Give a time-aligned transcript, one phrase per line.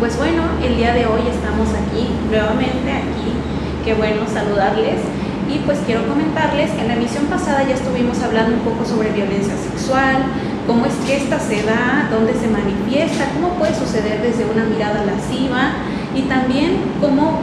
[0.00, 3.36] Pues bueno, el día de hoy estamos aquí, nuevamente aquí.
[3.84, 4.96] Qué bueno saludarles.
[5.46, 9.12] Y pues quiero comentarles que en la emisión pasada ya estuvimos hablando un poco sobre
[9.12, 10.24] violencia sexual,
[10.66, 15.04] cómo es que esta se da, dónde se manifiesta, cómo puede suceder desde una mirada
[15.04, 15.84] lasciva
[16.14, 17.40] y también cómo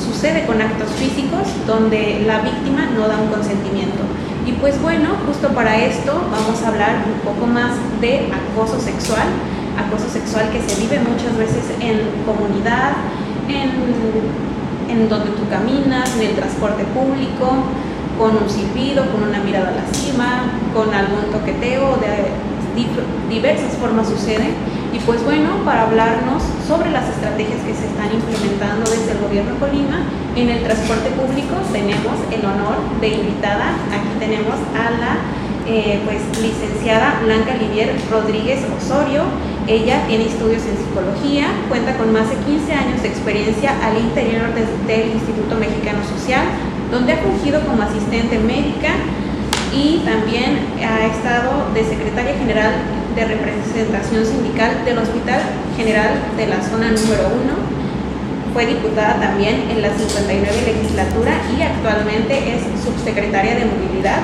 [0.00, 4.00] sucede con actos físicos donde la víctima no da un consentimiento.
[4.44, 9.28] Y pues bueno, justo para esto vamos a hablar un poco más de acoso sexual,
[9.78, 12.92] acoso sexual que se vive muchas veces en comunidad,
[13.48, 13.70] en,
[14.90, 17.70] en donde tú caminas, en el transporte público,
[18.18, 20.42] con un silbido, con una mirada lasciva,
[20.74, 22.32] con algún toqueteo, de
[23.28, 24.54] diversas formas sucede.
[24.92, 29.54] Y pues bueno, para hablarnos sobre las estrategias que se están implementando desde el gobierno
[29.54, 30.04] de Colima
[30.36, 35.16] en el transporte público, tenemos el honor de invitada, aquí tenemos a la
[35.66, 39.22] eh, pues, licenciada Blanca Livier Rodríguez Osorio.
[39.66, 44.52] Ella tiene estudios en psicología, cuenta con más de 15 años de experiencia al interior
[44.52, 46.44] del Instituto Mexicano Social,
[46.90, 48.92] donde ha fungido como asistente médica
[49.72, 52.74] y también ha estado de secretaria general
[53.14, 55.40] de representación sindical del Hospital
[55.76, 58.54] General de la Zona número 1.
[58.54, 64.20] Fue diputada también en la 59 legislatura y actualmente es subsecretaria de movilidad.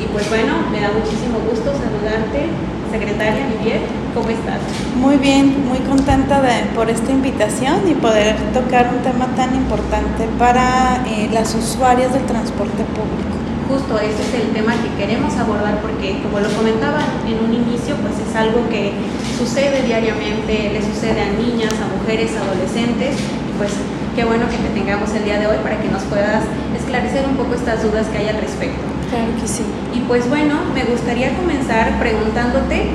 [0.00, 2.46] Y pues bueno, me da muchísimo gusto saludarte,
[2.90, 3.80] secretaria Vivier.
[4.14, 4.60] ¿Cómo estás?
[4.96, 6.42] Muy bien, muy contenta
[6.74, 12.24] por esta invitación y poder tocar un tema tan importante para eh, las usuarias del
[12.26, 17.38] transporte público justo ese es el tema que queremos abordar porque como lo comentaba en
[17.44, 18.92] un inicio, pues es algo que
[19.38, 23.72] sucede diariamente, le sucede a niñas, a mujeres, a adolescentes, y pues
[24.14, 26.44] qué bueno que te tengamos el día de hoy para que nos puedas
[26.76, 28.80] esclarecer un poco estas dudas que hay al respecto.
[29.10, 29.64] Claro que sí.
[29.94, 32.90] Y pues bueno, me gustaría comenzar preguntándote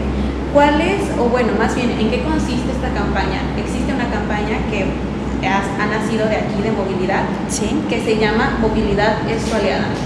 [0.53, 3.41] cuál es, o bueno, más bien, ¿en qué consiste esta campaña?
[3.57, 4.85] Existe una campaña que
[5.45, 7.69] ha, nacido de aquí de movilidad, ¿Sí?
[7.89, 9.43] que se llama Movilidad es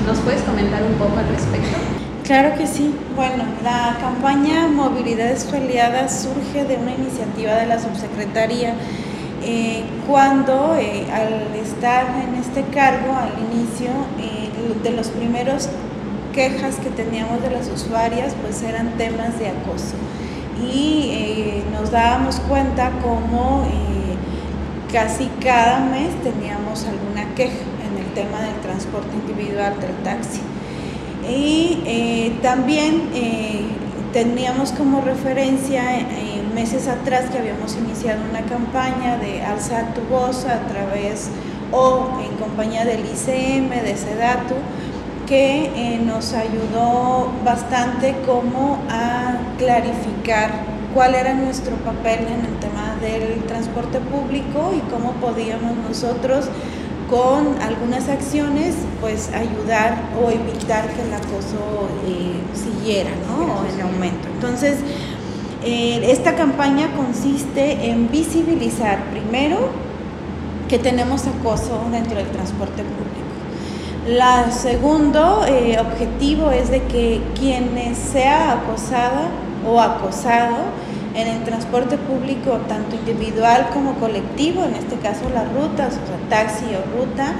[0.05, 1.77] ¿Nos puedes comentar un poco al respecto?
[2.23, 2.93] Claro que sí.
[3.15, 8.75] Bueno, la campaña Movilidad es surge de una iniciativa de la subsecretaría
[9.43, 13.89] eh, cuando eh, al estar en este cargo al inicio
[14.19, 14.49] eh,
[14.83, 15.67] de los primeros
[16.31, 19.95] quejas que teníamos de las usuarias pues eran temas de acoso
[20.61, 23.65] y nos dábamos cuenta cómo
[24.91, 30.41] casi cada mes teníamos alguna queja en el tema del transporte individual del taxi.
[31.27, 33.65] Y eh, también eh,
[34.11, 40.45] teníamos como referencia eh, meses atrás que habíamos iniciado una campaña de alzar tu voz
[40.45, 41.29] a través
[41.71, 44.55] o en compañía del ICM, de Sedatu,
[45.25, 50.51] que nos ayudó bastante como a clarificar
[50.93, 52.59] cuál era nuestro papel en el
[53.01, 56.45] del transporte público y cómo podíamos nosotros
[57.09, 63.65] con algunas acciones pues ayudar o evitar que el acoso eh, siguiera ¿no?
[63.67, 64.29] en aumento.
[64.33, 64.77] Entonces,
[65.63, 69.69] eh, esta campaña consiste en visibilizar primero
[70.69, 73.11] que tenemos acoso dentro del transporte público.
[74.07, 79.27] La segundo eh, objetivo es de que quien sea acosada
[79.69, 80.57] o acosado
[81.15, 86.29] en el transporte público, tanto individual como colectivo, en este caso las rutas, o sea,
[86.29, 87.33] taxi o ruta,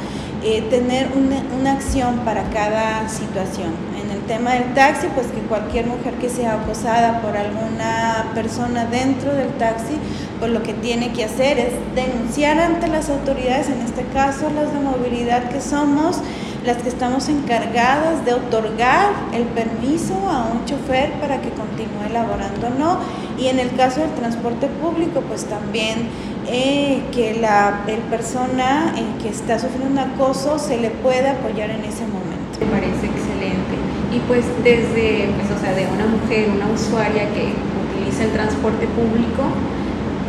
[0.44, 3.70] eh, tener una, una, acción para cada situación.
[4.04, 8.86] En el tema del taxi, pues que cualquier mujer que sea acosada por alguna persona
[8.86, 10.00] dentro del taxi,
[10.40, 14.74] pues lo que tiene que hacer es denunciar ante las autoridades, en este caso las
[14.74, 16.18] de movilidad que somos,
[16.66, 22.68] las que estamos encargadas de otorgar el permiso a un chofer para que continúe elaborando
[22.68, 23.00] o no.
[23.38, 26.10] Y en el caso del transporte público, pues también
[26.48, 31.72] eh, que la el persona en que está sufriendo un acoso se le pueda apoyar
[31.72, 32.60] en ese momento.
[32.60, 33.74] Me parece excelente.
[34.14, 38.86] Y pues desde, pues, o sea, de una mujer, una usuaria que utiliza el transporte
[38.88, 39.50] público,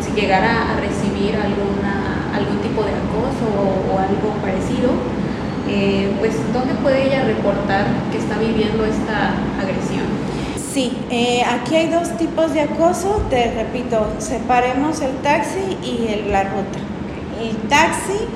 [0.00, 3.81] si llegara a recibir alguna, algún tipo de acoso o,
[5.72, 10.04] eh, pues ¿dónde puede ella reportar que está viviendo esta agresión?
[10.72, 16.44] Sí, eh, aquí hay dos tipos de acoso, te repito, separemos el taxi y la
[16.44, 16.78] ruta.
[17.40, 18.26] El taxi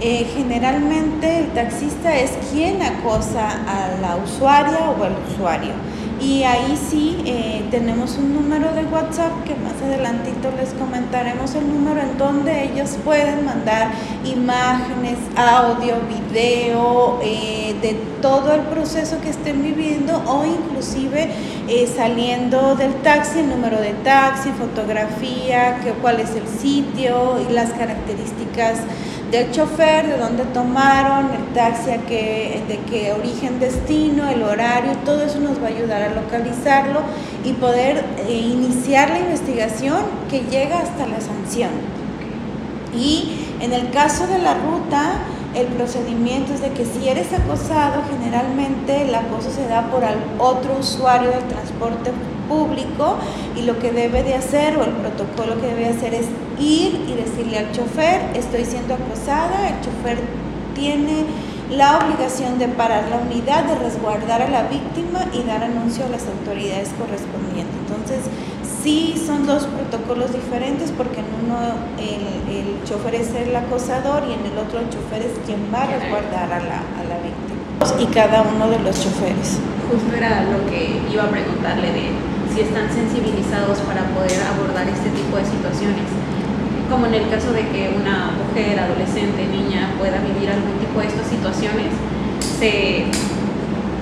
[0.00, 5.72] eh, generalmente el taxista es quien acosa a la usuaria o al usuario.
[6.20, 11.68] Y ahí sí eh, tenemos un número de WhatsApp que más adelantito les comentaremos el
[11.68, 13.90] número en donde ellos pueden mandar
[14.24, 21.30] imágenes, audio, video, eh, de todo el proceso que estén viviendo o inclusive
[21.94, 27.70] saliendo del taxi, el número de taxi, fotografía, que, cuál es el sitio y las
[27.70, 28.78] características
[29.30, 35.22] del chofer, de dónde tomaron, taxi, a qué, de qué origen, destino, el horario, todo
[35.22, 37.00] eso nos va a ayudar a localizarlo
[37.44, 41.70] y poder eh, iniciar la investigación que llega hasta la sanción.
[42.94, 45.14] Y en el caso de la ruta,
[45.54, 50.04] el procedimiento es de que si eres acosado, generalmente el acoso se da por
[50.38, 52.10] otro usuario del transporte
[52.48, 53.16] público
[53.56, 56.26] y lo que debe de hacer o el protocolo que debe hacer es
[56.60, 60.18] ir y decirle al chofer, estoy siendo acosada, el chofer
[60.74, 61.24] tiene
[61.70, 66.08] la obligación de parar la unidad, de resguardar a la víctima y dar anuncio a
[66.08, 67.74] las autoridades correspondientes.
[67.88, 68.20] Entonces,
[68.82, 71.58] sí son dos protocolos diferentes porque en uno
[71.98, 75.82] el, el chofer es el acosador y en el otro el chofer es quien va
[75.82, 77.56] a resguardar a la, a la víctima.
[78.00, 79.58] Y cada uno de los choferes.
[79.90, 82.10] Justo era lo que iba a preguntarle de
[82.54, 86.08] si están sensibilizados para poder abordar este tipo de situaciones.
[86.88, 89.65] Como en el caso de que una mujer, adolescente, niña
[89.98, 91.92] pueda vivir algún tipo de estas situaciones
[92.58, 93.04] se,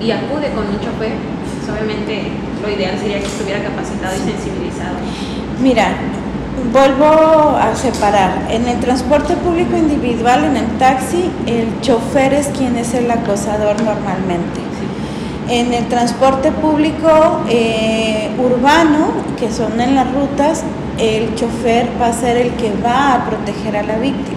[0.01, 2.31] y acude con un chofer, pues obviamente
[2.61, 4.95] lo ideal sería que estuviera capacitado y sensibilizado.
[5.61, 5.95] Mira,
[6.71, 8.47] vuelvo a separar.
[8.49, 13.81] En el transporte público individual, en el taxi, el chofer es quien es el acosador
[13.81, 14.61] normalmente.
[15.47, 20.63] En el transporte público eh, urbano, que son en las rutas,
[20.97, 24.34] el chofer va a ser el que va a proteger a la víctima.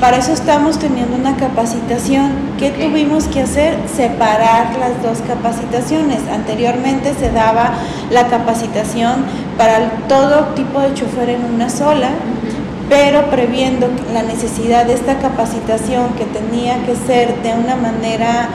[0.00, 2.32] Para eso estamos teniendo una capacitación.
[2.58, 3.76] ¿Qué tuvimos que hacer?
[3.94, 6.20] Separar las dos capacitaciones.
[6.32, 7.74] Anteriormente se daba
[8.10, 9.26] la capacitación
[9.58, 12.08] para todo tipo de chofer en una sola,
[12.88, 18.48] pero previendo la necesidad de esta capacitación que tenía que ser de una manera...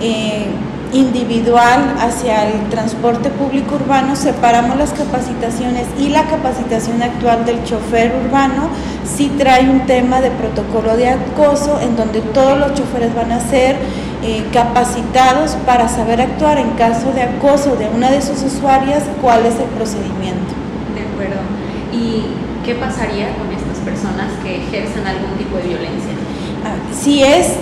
[0.00, 0.46] Eh,
[0.92, 8.12] individual hacia el transporte público urbano, separamos las capacitaciones y la capacitación actual del chofer
[8.26, 8.68] urbano
[9.04, 13.40] sí trae un tema de protocolo de acoso en donde todos los choferes van a
[13.40, 13.76] ser
[14.22, 19.44] eh, capacitados para saber actuar en caso de acoso de una de sus usuarias, cuál
[19.46, 20.54] es el procedimiento.
[20.94, 21.40] De acuerdo.
[21.92, 22.26] ¿Y
[22.64, 26.12] qué pasaría con estas personas que ejercen algún tipo de violencia?
[26.64, 27.56] Ah, si es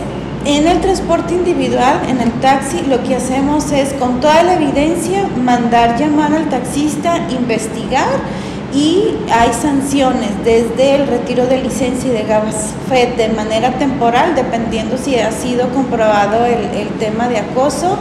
[0.45, 5.29] en el transporte individual, en el taxi, lo que hacemos es con toda la evidencia
[5.43, 8.09] mandar llamar al taxista, investigar
[8.73, 14.97] y hay sanciones desde el retiro de licencia y de GABASFED de manera temporal, dependiendo
[14.97, 17.99] si ha sido comprobado el, tema de acoso,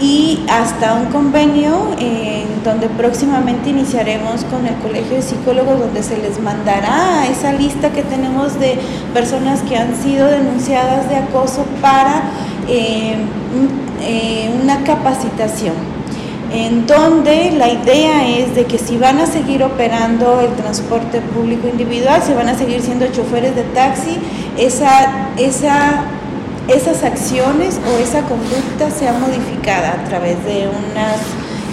[0.00, 6.18] y hasta un convenio en donde próximamente iniciaremos con el Colegio de Psicólogos, donde se
[6.18, 8.78] les mandará esa lista que tenemos de
[9.12, 12.22] personas que han sido denunciadas de acoso para
[12.68, 13.16] eh,
[14.02, 15.74] eh, una capacitación
[16.52, 21.66] en donde la idea es de que si van a seguir operando el transporte público
[21.66, 24.18] individual, si van a seguir siendo choferes de taxi,
[24.58, 26.04] esa, esa,
[26.68, 31.12] esas acciones o esa conducta sea modificada a través de una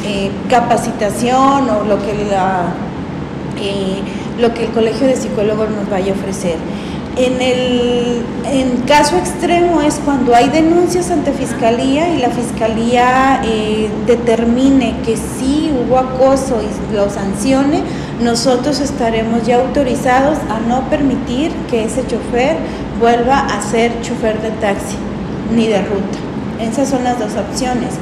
[0.05, 2.73] eh, capacitación o lo que, la,
[3.61, 4.01] eh,
[4.39, 6.57] lo que el Colegio de Psicólogos nos vaya a ofrecer.
[7.17, 14.95] En el caso extremo es cuando hay denuncias ante fiscalía y la fiscalía eh, determine
[15.05, 17.83] que sí hubo acoso y lo sancione,
[18.21, 22.55] nosotros estaremos ya autorizados a no permitir que ese chofer
[22.99, 24.97] vuelva a ser chofer de taxi
[25.55, 26.17] ni de ruta.
[26.59, 27.95] Esas son las dos opciones.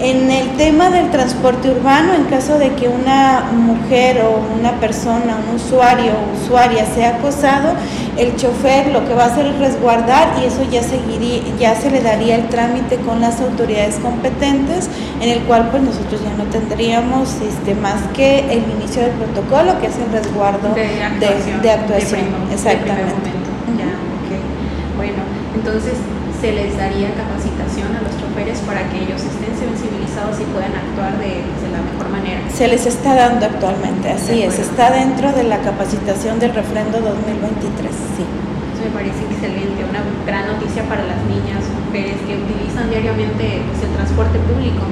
[0.00, 5.38] En el tema del transporte urbano, en caso de que una mujer o una persona,
[5.48, 7.74] un usuario o usuaria sea acosado,
[8.16, 11.88] el chofer lo que va a hacer es resguardar y eso ya seguiría, ya se
[11.88, 14.90] le daría el trámite con las autoridades competentes,
[15.20, 19.80] en el cual pues nosotros ya no tendríamos este, más que el inicio del protocolo,
[19.80, 21.62] que es el resguardo de actuación.
[21.62, 22.20] De, actuación.
[22.52, 23.41] Exactamente.
[25.54, 25.94] Entonces
[26.40, 31.14] se les daría capacitación a los choferes para que ellos estén sensibilizados si pueden actuar
[31.18, 32.40] de, de, la mejor manera.
[32.50, 37.94] Se les está dando actualmente, así es, está dentro de la capacitación del refrendo 2023,
[38.16, 38.26] sí.
[38.74, 43.86] Eso me parece excelente, una gran noticia para las niñas, mujeres que utilizan diariamente pues,
[43.86, 44.82] el transporte público.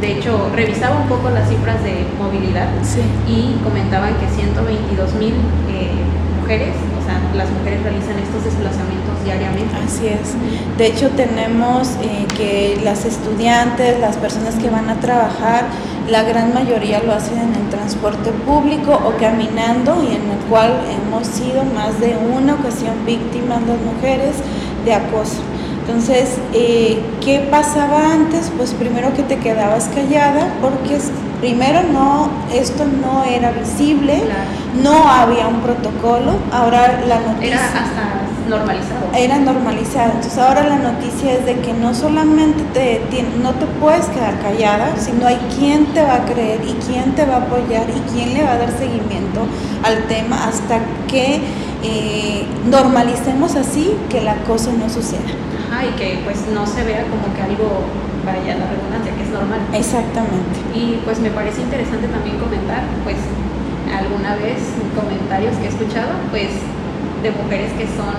[0.00, 3.00] De hecho, revisaba un poco las cifras de movilidad sí.
[3.30, 5.34] y comentaban que 122 mil
[6.44, 9.74] o sea, las mujeres realizan estos desplazamientos diariamente.
[9.84, 10.36] Así es.
[10.76, 15.64] De hecho, tenemos eh, que las estudiantes, las personas que van a trabajar,
[16.10, 20.82] la gran mayoría lo hacen en el transporte público o caminando y en el cual
[20.90, 24.36] hemos sido más de una ocasión víctimas las mujeres
[24.84, 25.40] de acoso.
[25.86, 28.50] Entonces, eh, ¿qué pasaba antes?
[28.56, 30.98] Pues primero que te quedabas callada porque
[31.40, 34.82] primero no, esto no era visible, Claro.
[34.82, 37.48] no había un protocolo, ahora la noticia...
[37.48, 39.06] Era hasta normalizado.
[39.14, 40.12] Era normalizado.
[40.12, 44.94] Entonces ahora la noticia es de que no solamente te, no te puedes quedar callada,
[44.98, 48.32] sino hay quien te va a creer y quién te va a apoyar y quién
[48.32, 49.40] le va a dar seguimiento
[49.82, 51.42] al tema hasta que
[51.82, 55.28] eh, normalicemos así que el acoso no suceda.
[55.74, 57.82] Ajá, y que pues no se vea como que algo,
[58.24, 59.58] vaya la redundancia, que es normal.
[59.74, 60.54] Exactamente.
[60.74, 63.16] Y pues me parece interesante también comentar, pues
[63.90, 64.62] alguna vez
[64.94, 66.50] comentarios que he escuchado, pues
[67.22, 68.14] de mujeres que son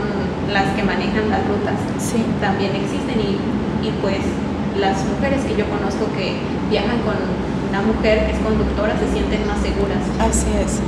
[0.52, 2.24] las que manejan las rutas, Sí.
[2.42, 3.40] también existen y,
[3.86, 4.20] y pues
[4.80, 6.36] las mujeres que yo conozco que
[6.70, 7.16] viajan con
[7.72, 10.04] una mujer que es conductora se sienten más seguras.
[10.20, 10.80] Así es.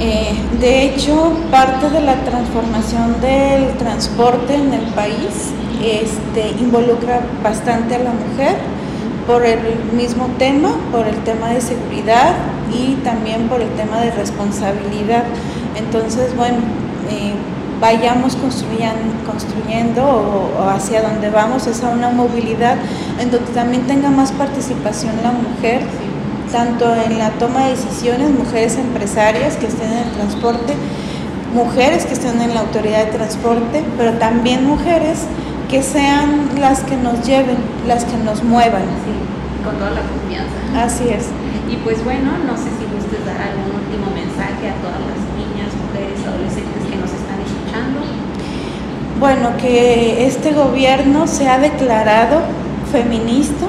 [0.00, 5.52] Eh, de hecho, parte de la transformación del transporte en el país
[5.82, 8.56] este, involucra bastante a la mujer
[9.26, 9.58] por el
[9.92, 12.34] mismo tema, por el tema de seguridad
[12.72, 15.24] y también por el tema de responsabilidad.
[15.74, 16.58] Entonces, bueno,
[17.10, 17.34] eh,
[17.80, 22.76] vayamos construyendo, o, o hacia donde vamos es a una movilidad
[23.20, 25.82] en donde también tenga más participación la mujer
[26.52, 30.74] tanto en la toma de decisiones, mujeres empresarias que estén en el transporte,
[31.54, 35.24] mujeres que estén en la autoridad de transporte, pero también mujeres
[35.68, 38.82] que sean las que nos lleven, las que nos muevan.
[38.82, 40.84] Sí, con toda la confianza.
[40.84, 41.28] Así es.
[41.70, 45.68] Y pues bueno, no sé si gustes dar algún último mensaje a todas las niñas,
[45.76, 48.00] mujeres, adolescentes que nos están escuchando.
[49.20, 52.40] Bueno, que este gobierno se ha declarado
[52.90, 53.66] feminista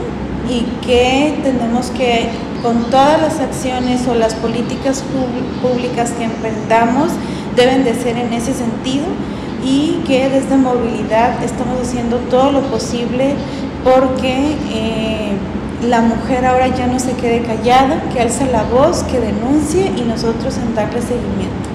[0.50, 2.30] y que tenemos que,
[2.64, 5.04] con todas las acciones o las políticas
[5.62, 7.12] públicas que emprendamos,
[7.56, 9.06] deben de ser en ese sentido
[9.64, 13.36] y que desde movilidad estamos haciendo todo lo posible
[13.84, 15.34] porque eh,
[15.88, 20.02] la mujer ahora ya no se quede callada, que alce la voz, que denuncie y
[20.02, 21.68] nosotros en darle seguimiento.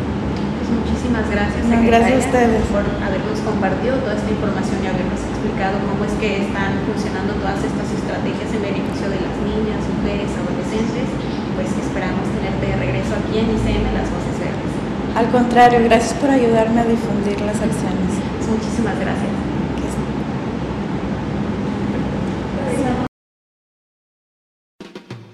[0.60, 2.62] Pues muchísimas gracias, No, gracias a ustedes.
[2.72, 5.13] por habernos compartido toda esta información y habernos
[5.54, 10.26] explicado cómo es que están funcionando todas estas estrategias en beneficio de las niñas, mujeres,
[10.34, 11.06] adolescentes.
[11.54, 14.74] Pues esperamos tenerte de regreso aquí en ICM Las Voces Verdes.
[15.14, 18.18] Al contrario, gracias por ayudarme a difundir las acciones.
[18.50, 19.53] Muchísimas gracias.